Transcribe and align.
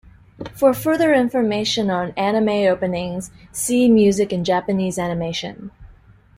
For 0.55 0.73
further 0.73 1.13
information 1.13 1.91
on 1.91 2.13
anime 2.17 2.65
openings, 2.67 3.29
see 3.51 3.87
Music 3.87 4.33
in 4.33 4.43
Japanese 4.43 4.97
animation. 4.97 5.69